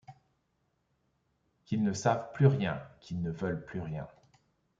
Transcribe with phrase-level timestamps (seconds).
[1.63, 4.07] Qu’ils ne savent plus rien, qu’ils ne veulent plus rien